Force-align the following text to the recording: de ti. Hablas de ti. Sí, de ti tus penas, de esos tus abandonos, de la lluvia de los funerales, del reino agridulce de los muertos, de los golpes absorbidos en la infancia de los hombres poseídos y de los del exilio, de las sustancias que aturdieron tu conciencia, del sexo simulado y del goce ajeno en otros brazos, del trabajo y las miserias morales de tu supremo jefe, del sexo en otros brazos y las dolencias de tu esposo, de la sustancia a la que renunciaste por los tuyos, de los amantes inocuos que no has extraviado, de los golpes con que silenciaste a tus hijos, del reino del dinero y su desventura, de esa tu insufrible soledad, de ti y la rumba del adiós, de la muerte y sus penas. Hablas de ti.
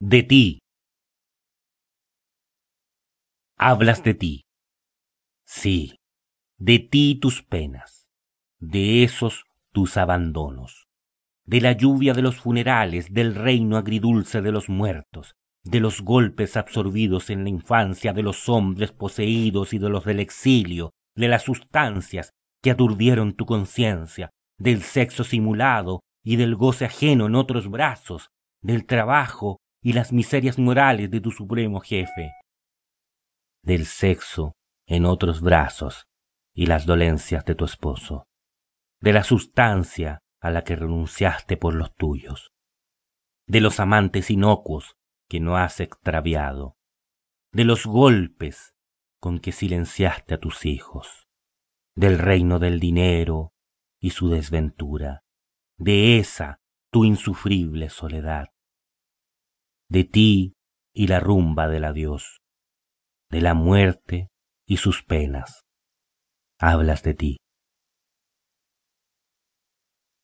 de 0.00 0.22
ti. 0.22 0.60
Hablas 3.56 4.04
de 4.04 4.14
ti. 4.14 4.44
Sí, 5.44 5.96
de 6.56 6.78
ti 6.78 7.18
tus 7.20 7.42
penas, 7.42 8.06
de 8.60 9.02
esos 9.02 9.44
tus 9.72 9.96
abandonos, 9.96 10.86
de 11.46 11.60
la 11.60 11.72
lluvia 11.72 12.14
de 12.14 12.22
los 12.22 12.36
funerales, 12.36 13.12
del 13.12 13.34
reino 13.34 13.76
agridulce 13.76 14.40
de 14.40 14.52
los 14.52 14.68
muertos, 14.68 15.34
de 15.64 15.80
los 15.80 16.02
golpes 16.02 16.56
absorbidos 16.56 17.28
en 17.30 17.42
la 17.42 17.50
infancia 17.50 18.12
de 18.12 18.22
los 18.22 18.48
hombres 18.48 18.92
poseídos 18.92 19.72
y 19.72 19.78
de 19.78 19.88
los 19.88 20.04
del 20.04 20.20
exilio, 20.20 20.92
de 21.16 21.26
las 21.26 21.42
sustancias 21.42 22.30
que 22.62 22.70
aturdieron 22.70 23.34
tu 23.34 23.46
conciencia, 23.46 24.30
del 24.58 24.82
sexo 24.82 25.24
simulado 25.24 26.02
y 26.22 26.36
del 26.36 26.54
goce 26.54 26.84
ajeno 26.84 27.26
en 27.26 27.34
otros 27.34 27.68
brazos, 27.68 28.30
del 28.62 28.86
trabajo 28.86 29.58
y 29.88 29.94
las 29.94 30.12
miserias 30.12 30.58
morales 30.58 31.10
de 31.10 31.18
tu 31.18 31.30
supremo 31.30 31.80
jefe, 31.80 32.34
del 33.62 33.86
sexo 33.86 34.52
en 34.86 35.06
otros 35.06 35.40
brazos 35.40 36.04
y 36.52 36.66
las 36.66 36.84
dolencias 36.84 37.46
de 37.46 37.54
tu 37.54 37.64
esposo, 37.64 38.26
de 39.00 39.14
la 39.14 39.24
sustancia 39.24 40.18
a 40.42 40.50
la 40.50 40.62
que 40.62 40.76
renunciaste 40.76 41.56
por 41.56 41.74
los 41.74 41.94
tuyos, 41.94 42.52
de 43.46 43.62
los 43.62 43.80
amantes 43.80 44.30
inocuos 44.30 44.98
que 45.26 45.40
no 45.40 45.56
has 45.56 45.80
extraviado, 45.80 46.76
de 47.50 47.64
los 47.64 47.86
golpes 47.86 48.74
con 49.18 49.38
que 49.38 49.52
silenciaste 49.52 50.34
a 50.34 50.38
tus 50.38 50.66
hijos, 50.66 51.28
del 51.96 52.18
reino 52.18 52.58
del 52.58 52.78
dinero 52.78 53.54
y 53.98 54.10
su 54.10 54.28
desventura, 54.28 55.22
de 55.78 56.18
esa 56.18 56.60
tu 56.90 57.06
insufrible 57.06 57.88
soledad, 57.88 58.48
de 59.88 60.04
ti 60.04 60.54
y 60.92 61.06
la 61.06 61.20
rumba 61.20 61.68
del 61.68 61.84
adiós, 61.84 62.40
de 63.30 63.40
la 63.40 63.54
muerte 63.54 64.28
y 64.66 64.76
sus 64.76 65.02
penas. 65.02 65.64
Hablas 66.58 67.02
de 67.02 67.14
ti. 67.14 67.36